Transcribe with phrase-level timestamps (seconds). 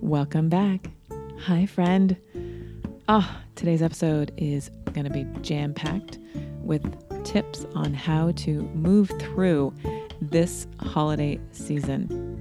[0.00, 0.90] Welcome back.
[1.40, 2.16] Hi, friend.
[3.08, 6.18] Ah, oh, today's episode is going to be jam packed
[6.62, 6.82] with
[7.24, 9.74] tips on how to move through
[10.20, 12.38] this holiday season.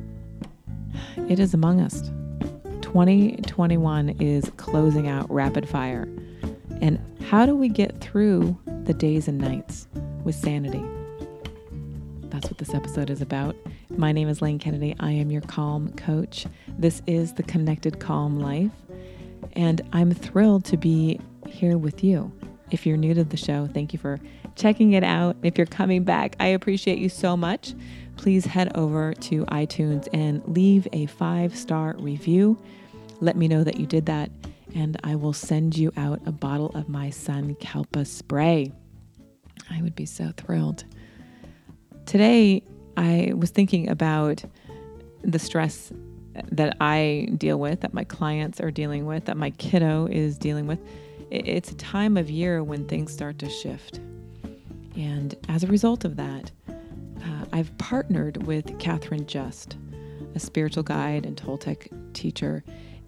[1.29, 2.11] It is among us.
[2.81, 6.07] 2021 is closing out rapid fire.
[6.81, 9.87] And how do we get through the days and nights
[10.23, 10.83] with sanity?
[12.23, 13.55] That's what this episode is about.
[13.97, 14.95] My name is Lane Kennedy.
[14.99, 16.47] I am your calm coach.
[16.79, 18.71] This is the Connected Calm Life.
[19.53, 22.31] And I'm thrilled to be here with you.
[22.71, 24.19] If you're new to the show, thank you for
[24.55, 25.37] checking it out.
[25.43, 27.75] If you're coming back, I appreciate you so much.
[28.17, 32.57] Please head over to iTunes and leave a five star review.
[33.21, 34.31] Let me know that you did that,
[34.73, 38.71] and I will send you out a bottle of my Sun Sankalpa spray.
[39.69, 40.83] I would be so thrilled.
[42.07, 42.63] Today,
[42.97, 44.43] I was thinking about
[45.21, 45.91] the stress
[46.51, 50.67] that I deal with, that my clients are dealing with, that my kiddo is dealing
[50.67, 50.79] with.
[51.29, 53.99] It's a time of year when things start to shift.
[54.95, 59.77] And as a result of that, uh, I've partnered with Catherine Just,
[60.35, 62.63] a spiritual guide and Toltec teacher,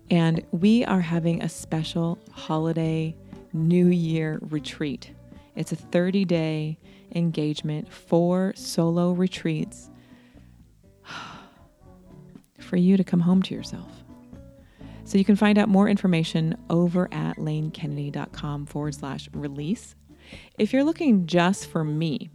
[0.09, 3.15] and we are having a special holiday
[3.53, 5.11] New Year retreat.
[5.55, 6.77] It's a 30 day
[7.15, 9.89] engagement, four solo retreats
[12.59, 13.89] for you to come home to yourself.
[15.05, 19.95] So you can find out more information over at lanekennedy.com forward slash release.
[20.57, 22.31] If you're looking just for me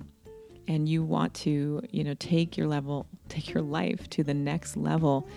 [0.68, 4.76] and you want to, you know, take your level, take your life to the next
[4.76, 5.28] level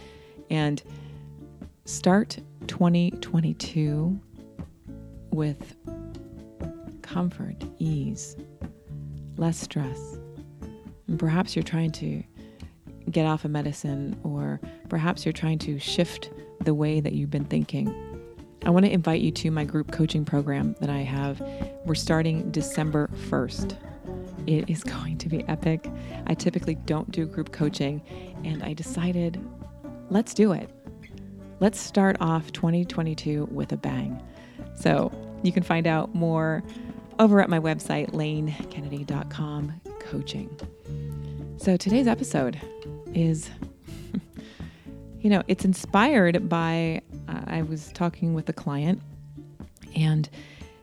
[0.51, 0.83] and
[1.85, 4.19] start 2022
[5.31, 5.75] with
[7.01, 8.37] comfort, ease,
[9.37, 10.17] less stress.
[11.07, 12.23] And perhaps you're trying to
[13.09, 14.59] get off a of medicine, or
[14.89, 16.31] perhaps you're trying to shift
[16.61, 17.93] the way that you've been thinking.
[18.65, 21.41] I want to invite you to my group coaching program that I have.
[21.85, 23.75] We're starting December 1st.
[24.47, 25.89] It is going to be epic.
[26.27, 28.01] I typically don't do group coaching,
[28.45, 29.43] and I decided
[30.09, 30.69] let's do it.
[31.59, 34.21] Let's start off 2022 with a bang.
[34.75, 35.11] So
[35.43, 36.63] you can find out more
[37.19, 40.49] over at my website, lanekennedy.com coaching.
[41.57, 42.59] So today's episode
[43.13, 43.49] is,
[45.19, 49.01] you know, it's inspired by, uh, I was talking with a client
[49.95, 50.29] and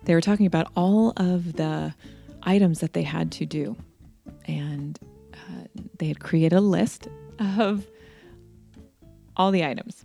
[0.04, 1.94] they were talking about all of the
[2.42, 3.76] items that they had to do.
[4.46, 4.98] And
[5.34, 5.64] uh,
[5.98, 7.08] they had created a list
[7.38, 7.86] of
[9.36, 10.04] all the items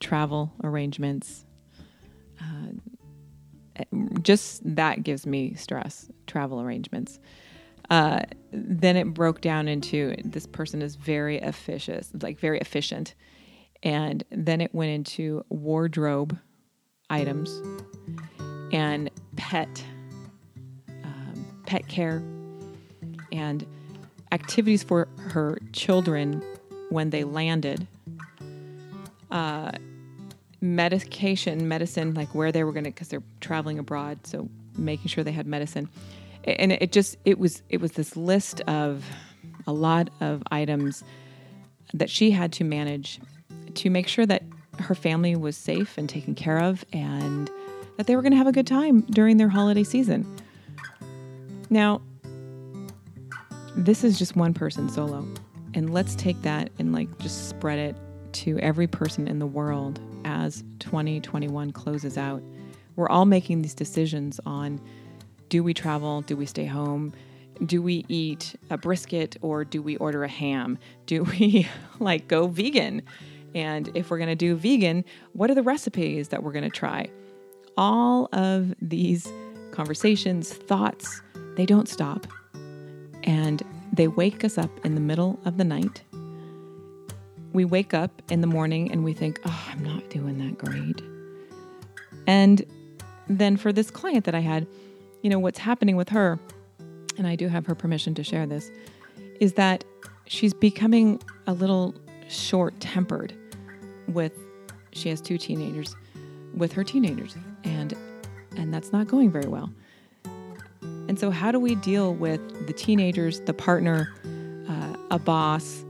[0.00, 1.44] travel arrangements.
[2.40, 2.72] Uh,
[4.22, 7.18] just that gives me stress, travel arrangements.
[7.90, 8.20] Uh,
[8.52, 13.14] then it broke down into this person is very efficient, like very efficient.
[13.82, 16.38] And then it went into wardrobe
[17.08, 17.60] items
[18.72, 19.84] and pet,
[20.88, 22.22] um, pet care,
[23.32, 23.66] and
[24.32, 26.42] activities for her children
[26.90, 27.86] when they landed.
[29.30, 29.72] Uh,
[30.60, 34.26] medication, medicine, like where they were going to, because they're traveling abroad.
[34.26, 35.88] So making sure they had medicine
[36.44, 39.04] and it just it was it was this list of
[39.66, 41.04] a lot of items
[41.92, 43.20] that she had to manage
[43.74, 44.42] to make sure that
[44.78, 47.50] her family was safe and taken care of and
[47.96, 50.26] that they were going to have a good time during their holiday season.
[51.68, 52.00] Now,
[53.76, 55.26] this is just one person solo.
[55.74, 57.96] And let's take that and like just spread it
[58.32, 62.42] to every person in the world as 2021 closes out.
[62.94, 64.80] We're all making these decisions on
[65.48, 66.22] do we travel?
[66.22, 67.12] Do we stay home?
[67.66, 70.78] Do we eat a brisket or do we order a ham?
[71.06, 71.66] Do we
[71.98, 73.02] like go vegan?
[73.54, 76.70] And if we're going to do vegan, what are the recipes that we're going to
[76.70, 77.10] try?
[77.76, 79.30] All of these
[79.72, 81.20] conversations, thoughts,
[81.56, 82.28] they don't stop.
[83.24, 86.04] And they wake us up in the middle of the night.
[87.52, 91.02] We wake up in the morning and we think, oh, I'm not doing that great.
[92.26, 92.64] And
[93.28, 94.66] then for this client that I had,
[95.22, 96.38] you know, what's happening with her,
[97.18, 98.70] and I do have her permission to share this,
[99.40, 99.84] is that
[100.26, 101.94] she's becoming a little
[102.28, 103.34] short tempered
[104.06, 104.32] with,
[104.92, 105.96] she has two teenagers,
[106.54, 107.36] with her teenagers.
[107.64, 107.96] And
[108.56, 109.70] and that's not going very well.
[110.82, 114.14] And so, how do we deal with the teenagers, the partner,
[114.68, 115.84] uh, a boss,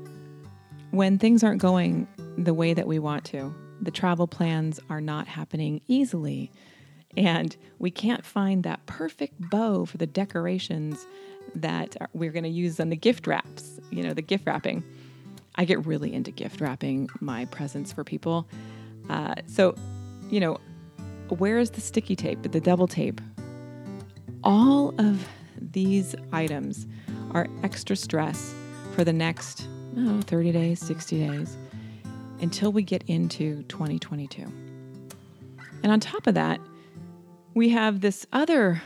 [0.90, 3.54] when things aren't going the way that we want to?
[3.80, 6.50] The travel plans are not happening easily
[7.16, 11.06] and we can't find that perfect bow for the decorations
[11.54, 14.84] that we're going to use on the gift wraps, you know, the gift wrapping.
[15.56, 18.48] I get really into gift wrapping my presents for people.
[19.08, 19.74] Uh, so,
[20.30, 20.58] you know,
[21.28, 23.20] where is the sticky tape, the double tape?
[24.44, 25.26] All of
[25.60, 26.86] these items
[27.32, 28.54] are extra stress
[28.94, 29.66] for the next
[29.96, 31.56] oh, 30 days, 60 days
[32.40, 34.42] until we get into 2022.
[35.82, 36.60] And on top of that,
[37.54, 38.82] we have this other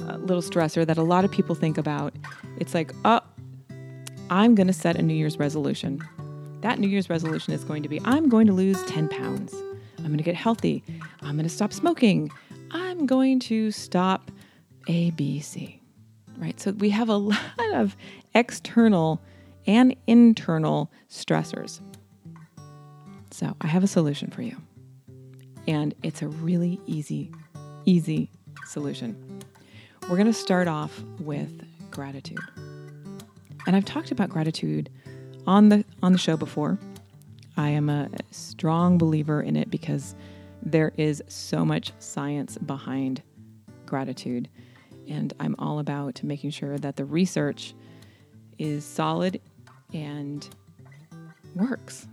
[0.00, 2.14] uh, little stressor that a lot of people think about.
[2.58, 3.20] It's like, oh,
[4.30, 6.02] I'm going to set a New Year's resolution.
[6.60, 9.54] That New Year's resolution is going to be I'm going to lose 10 pounds.
[9.98, 10.82] I'm going to get healthy.
[11.22, 12.30] I'm going to stop smoking.
[12.70, 14.30] I'm going to stop
[14.88, 15.78] ABC.
[16.36, 16.58] Right?
[16.60, 17.96] So we have a lot of
[18.34, 19.20] external
[19.68, 21.80] and internal stressors.
[23.30, 24.56] So I have a solution for you.
[25.68, 27.30] And it's a really easy,
[27.84, 28.30] easy
[28.66, 29.44] solution.
[30.04, 32.40] We're going to start off with gratitude.
[33.66, 34.88] And I've talked about gratitude
[35.46, 36.78] on the on the show before.
[37.58, 40.14] I am a strong believer in it because
[40.62, 43.22] there is so much science behind
[43.84, 44.48] gratitude.
[45.06, 47.74] And I'm all about making sure that the research
[48.58, 49.40] is solid
[49.92, 50.48] and
[51.54, 52.06] works.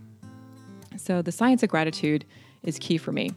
[0.96, 2.24] So, the science of gratitude
[2.62, 3.30] is key for me.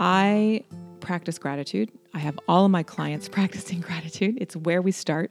[0.00, 0.64] I
[1.00, 1.90] practice gratitude.
[2.14, 4.38] I have all of my clients practicing gratitude.
[4.40, 5.30] It's where we start.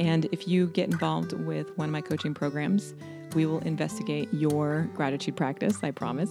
[0.00, 2.94] And if you get involved with one of my coaching programs,
[3.34, 6.30] we will investigate your gratitude practice, I promise.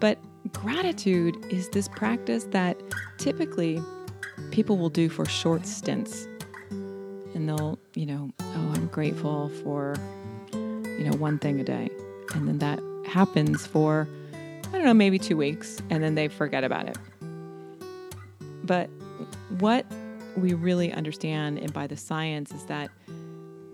[0.00, 0.18] But
[0.52, 2.76] gratitude is this practice that
[3.18, 3.80] typically
[4.50, 6.26] people will do for short stints.
[6.70, 9.96] And they'll, you know, oh, I'm grateful for,
[10.52, 11.90] you know, one thing a day.
[12.34, 16.64] And then that happens for, I don't know, maybe two weeks, and then they forget
[16.64, 16.96] about it.
[18.64, 18.88] But
[19.58, 19.84] what
[20.36, 22.90] we really understand and by the science is that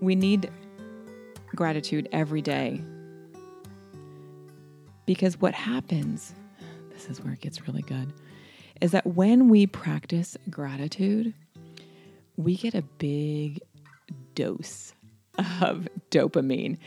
[0.01, 0.51] we need
[1.55, 2.81] gratitude every day.
[5.05, 6.33] Because what happens,
[6.91, 8.11] this is where it gets really good,
[8.81, 11.33] is that when we practice gratitude,
[12.37, 13.59] we get a big
[14.39, 14.93] dose
[15.61, 16.77] of dopamine.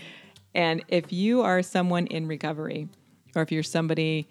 [0.54, 2.88] And if you are someone in recovery,
[3.36, 4.26] or if you're somebody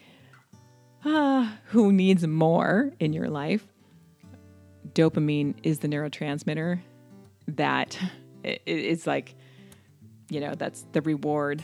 [1.05, 3.63] uh, who needs more in your life,
[4.93, 6.79] dopamine is the neurotransmitter
[7.47, 7.97] that
[8.43, 9.35] is like,
[10.29, 11.61] you know, that's the reward.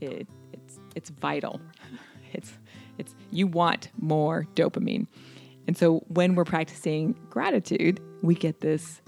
[0.00, 1.60] It, it's it's vital.
[2.32, 2.52] It's
[2.98, 5.06] it's you want more dopamine.
[5.66, 9.00] And so when we're practicing gratitude, we get this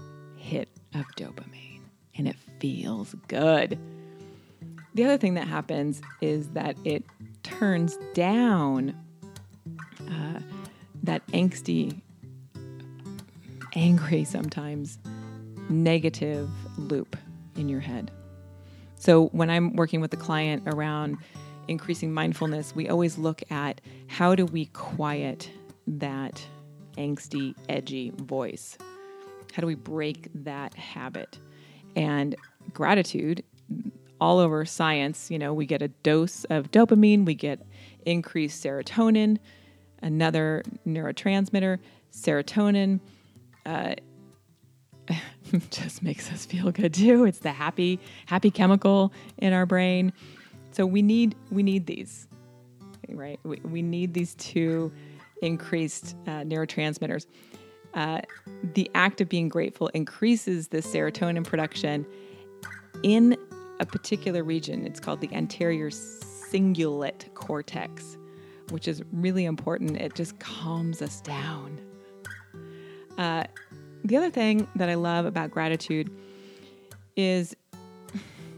[0.94, 1.81] of dopamine
[2.17, 3.79] and it feels good.
[4.94, 7.05] The other thing that happens is that it
[7.43, 8.96] turns down
[10.11, 10.40] uh,
[11.02, 12.00] that angsty
[13.75, 14.99] angry sometimes
[15.69, 17.17] negative loop
[17.55, 18.11] in your head.
[18.96, 21.19] So when I'm working with the client around
[21.69, 25.50] increasing mindfulness, we always look at how do we quiet
[25.87, 26.44] that
[26.96, 28.76] angsty, edgy voice?
[29.53, 31.39] How do we break that habit?
[31.97, 32.37] And
[32.73, 33.43] gratitude,
[34.21, 37.65] all over science, you know, we get a dose of dopamine, we get
[38.05, 39.39] increased serotonin,
[40.03, 41.79] another neurotransmitter,
[42.12, 43.00] serotonin
[43.67, 43.95] uh,
[45.71, 47.25] just makes us feel good too.
[47.25, 50.12] It's the happy happy chemical in our brain.
[50.73, 52.29] So we need we need these,
[53.08, 53.39] right?
[53.44, 54.93] We, we need these two
[55.43, 57.27] increased uh, neurotransmitters.
[57.95, 58.21] Uh,
[58.75, 62.07] the act of being grateful increases the serotonin production
[63.03, 63.37] in
[63.81, 64.87] a particular region.
[64.87, 68.17] It's called the anterior cingulate cortex,
[68.71, 69.97] which is really important.
[69.97, 71.81] It just calms us down.
[73.17, 73.45] Uh,
[74.05, 76.11] the other thing that I love about gratitude
[77.17, 77.57] is,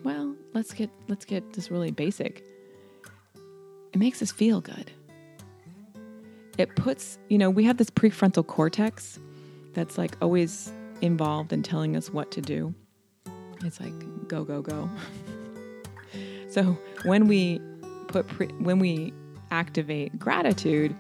[0.05, 2.45] well, let's get let's get this really basic.
[3.93, 4.93] It makes us feel good.
[6.59, 9.19] It puts, you know, we have this prefrontal cortex
[9.73, 12.75] that's like always involved in telling us what to do.
[13.65, 13.93] It's like
[14.29, 14.89] go go go.
[16.49, 17.61] so when we
[18.09, 19.13] put pre- when we
[19.51, 20.95] activate gratitude,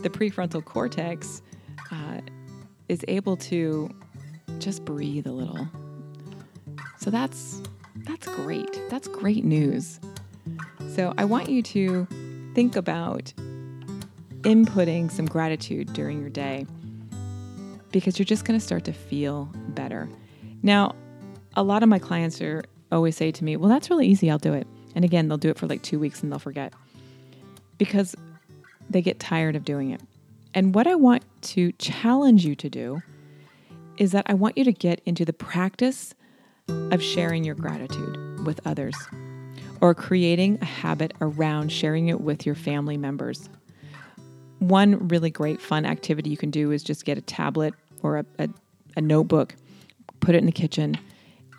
[0.00, 1.42] the prefrontal cortex
[1.90, 2.20] uh,
[2.88, 3.90] is able to
[4.58, 5.68] just breathe a little.
[6.98, 7.62] So that's
[8.04, 8.80] that's great.
[8.90, 10.00] That's great news.
[10.94, 12.06] So I want you to
[12.54, 13.32] think about
[14.44, 16.66] inputting some gratitude during your day
[17.90, 20.08] because you're just going to start to feel better.
[20.62, 20.94] Now,
[21.54, 24.30] a lot of my clients are always say to me, "Well, that's really easy.
[24.30, 26.72] I'll do it." And again, they'll do it for like 2 weeks and they'll forget.
[27.78, 28.14] Because
[28.88, 30.00] they get tired of doing it.
[30.54, 33.02] And what I want to challenge you to do
[33.96, 36.14] is that I want you to get into the practice
[36.68, 38.18] of sharing your gratitude.
[38.44, 38.94] with others,
[39.80, 43.48] or creating a habit around sharing it with your family members.
[44.68, 48.24] One really great fun activity you can do is just get a tablet or a,
[48.38, 48.48] a,
[48.96, 49.54] a notebook,
[50.20, 50.96] put it in the kitchen,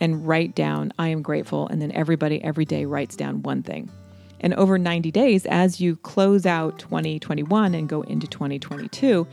[0.02, 1.68] and write down, I am grateful.
[1.68, 3.92] And then everybody every day writes down one thing.
[4.40, 9.28] And over 90 days, as you close out 2021 and go into 2022,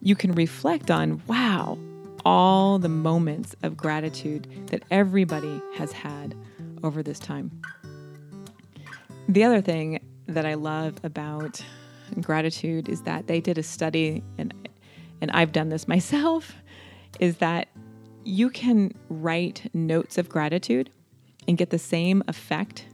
[0.00, 1.78] you can reflect on, wow,
[2.24, 6.34] all the moments of gratitude that everybody has had
[6.82, 7.52] over this time.
[9.28, 11.64] The other thing that I love about
[12.20, 14.54] gratitude is that they did a study, and,
[15.20, 16.54] and I've done this myself,
[17.20, 17.68] is that
[18.24, 20.90] you can write notes of gratitude
[21.48, 22.86] and get the same effect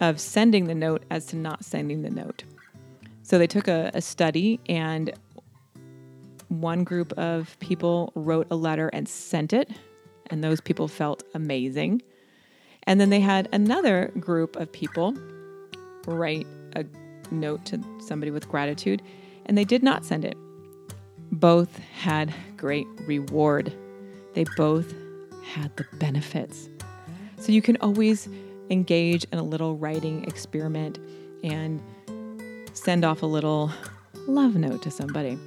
[0.00, 2.44] of sending the note as to not sending the note.
[3.22, 5.12] So they took a, a study, and
[6.48, 9.70] one group of people wrote a letter and sent it,
[10.28, 12.02] and those people felt amazing.
[12.84, 15.16] And then they had another group of people
[16.06, 16.84] write a
[17.40, 19.02] note to somebody with gratitude,
[19.46, 20.36] and they did not send it.
[21.30, 23.72] Both had great reward.
[24.34, 24.94] They both
[25.44, 26.68] had the benefits.
[27.38, 28.28] So you can always
[28.70, 30.98] engage in a little writing experiment
[31.42, 31.82] and
[32.72, 33.70] send off a little
[34.26, 35.38] love note to somebody.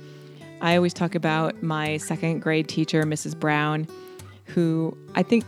[0.62, 3.40] I always talk about my second grade teacher, Mrs.
[3.40, 3.88] Brown,
[4.46, 5.46] who I think,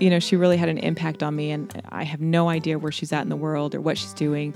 [0.00, 1.50] you know, she really had an impact on me.
[1.50, 4.54] And I have no idea where she's at in the world or what she's doing.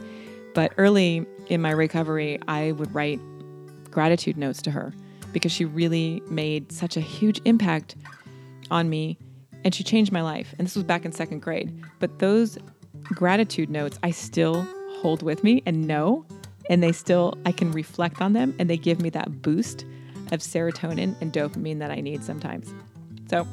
[0.56, 3.20] But early in my recovery, I would write
[3.90, 4.94] gratitude notes to her
[5.34, 7.94] because she really made such a huge impact
[8.70, 9.18] on me
[9.64, 10.54] and she changed my life.
[10.58, 11.78] And this was back in second grade.
[11.98, 12.56] But those
[13.02, 16.24] gratitude notes I still hold with me and know
[16.70, 19.84] and they still, I can reflect on them and they give me that boost
[20.32, 22.72] of serotonin and dopamine that I need sometimes.
[23.28, 23.46] So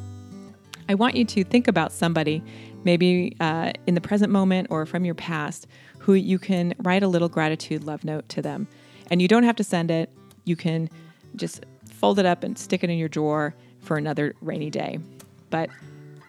[0.87, 2.43] I want you to think about somebody,
[2.83, 5.67] maybe uh, in the present moment or from your past,
[6.03, 8.67] who you can write a little gratitude love note to them.
[9.09, 10.09] And you don't have to send it,
[10.43, 10.89] you can
[11.37, 14.99] just fold it up and stick it in your drawer for another rainy day.
[15.49, 15.69] But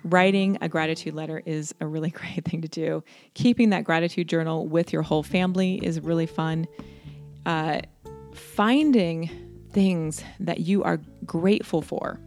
[0.04, 3.02] writing a gratitude letter is a really great thing to do.
[3.34, 6.68] Keeping that gratitude journal with your whole family is really fun.
[7.44, 7.80] Uh,
[8.32, 9.28] finding
[9.72, 12.20] things that you are grateful for.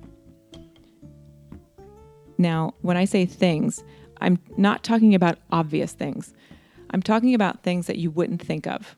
[2.37, 3.85] Now, when I say things,
[4.19, 6.33] I'm not talking about obvious things.
[6.91, 8.95] I'm talking about things that you wouldn't think of,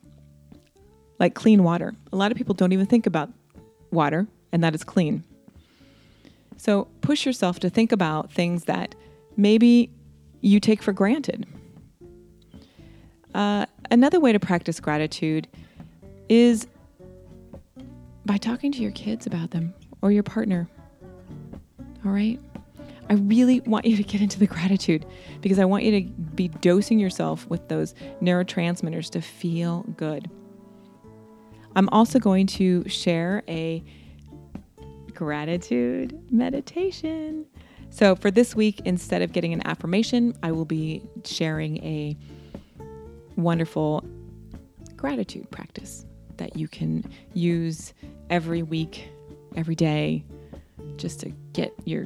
[1.20, 1.94] like clean water.
[2.12, 3.30] A lot of people don't even think about
[3.92, 5.24] water and that it's clean.
[6.58, 8.96] So push yourself to think about things that
[9.38, 9.92] maybe
[10.42, 11.46] you take for granted.
[13.34, 15.48] Uh, another way to practice gratitude
[16.28, 16.68] is
[18.26, 20.68] by talking to your kids about them or your partner.
[22.06, 22.40] All right?
[23.10, 25.06] I really want you to get into the gratitude
[25.42, 30.30] because I want you to be dosing yourself with those neurotransmitters to feel good.
[31.76, 33.84] I'm also going to share a
[35.14, 37.46] gratitude meditation.
[37.90, 42.16] So, for this week, instead of getting an affirmation, I will be sharing a
[43.36, 44.04] wonderful
[44.96, 46.06] gratitude practice
[46.38, 47.94] that you can use
[48.30, 49.10] every week,
[49.56, 50.24] every day,
[50.98, 52.06] just to get your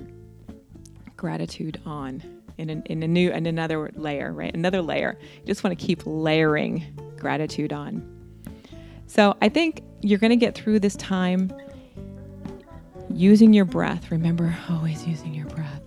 [1.24, 2.22] gratitude on
[2.58, 4.53] in, in a new and another layer, right?
[4.53, 5.18] Another layer.
[5.39, 6.84] You just want to keep layering
[7.18, 8.03] gratitude on.
[9.08, 11.50] So I think you're going to get through this time
[13.10, 14.12] using your breath.
[14.12, 15.84] Remember, always using your breath,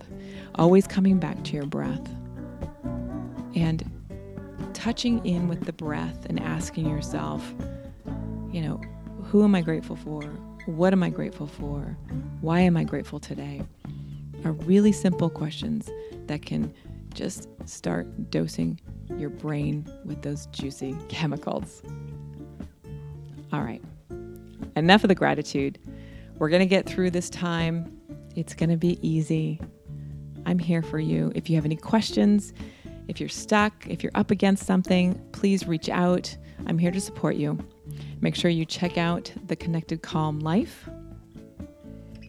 [0.55, 2.09] always coming back to your breath.
[3.55, 3.83] And
[4.73, 7.53] touching in with the breath and asking yourself,
[8.51, 8.81] you know,
[9.25, 10.23] who am I grateful for?
[10.65, 11.95] What am I grateful for?
[12.41, 13.61] Why am I grateful today?
[14.45, 15.89] Are really simple questions
[16.27, 16.73] that can
[17.13, 18.79] just start dosing
[19.17, 21.81] your brain with those juicy chemicals.
[23.51, 23.81] All right,
[24.75, 25.79] enough of the gratitude.
[26.37, 27.99] We're going to get through this time.
[28.35, 29.59] It's going to be easy.
[30.45, 31.31] I'm here for you.
[31.33, 32.53] If you have any questions,
[33.07, 36.35] if you're stuck, if you're up against something, please reach out.
[36.67, 37.57] I'm here to support you.
[38.21, 40.87] Make sure you check out the Connected Calm Life.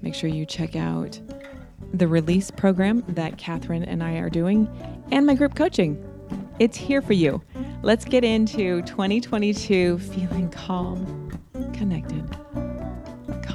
[0.00, 1.20] Make sure you check out
[1.92, 4.68] the release program that Catherine and I are doing
[5.10, 6.04] and my group coaching.
[6.58, 7.42] It's here for you.
[7.82, 11.30] Let's get into 2022 feeling calm,
[11.72, 12.24] connected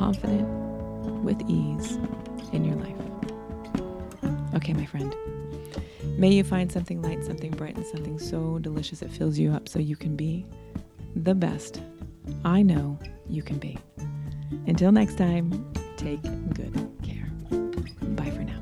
[0.04, 0.48] confident
[1.24, 1.98] with ease
[2.52, 2.96] in your life.
[4.56, 5.16] Okay, my friend.
[6.18, 9.70] May you find something light, something bright, and something so delicious it fills you up
[9.70, 10.46] so you can be
[11.16, 11.82] the best
[12.44, 13.00] I know
[13.30, 13.78] you can be.
[14.68, 16.22] Until next time, take
[16.54, 16.93] good.
[18.16, 18.60] Bye for now.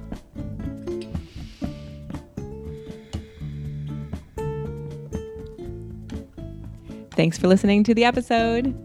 [7.11, 8.75] Thanks for listening to the episode.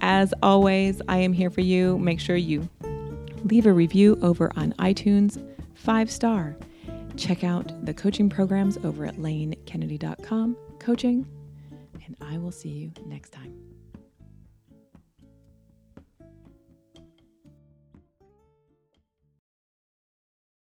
[0.00, 1.98] As always, I am here for you.
[1.98, 2.68] Make sure you
[3.44, 5.42] leave a review over on iTunes,
[5.74, 6.56] five star.
[7.16, 11.26] Check out the coaching programs over at lanekennedy.com, coaching,
[12.06, 13.67] and I will see you next time.